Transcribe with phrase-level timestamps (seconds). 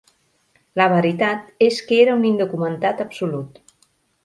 [0.81, 3.65] La veritat és que era un indocumentat absolut.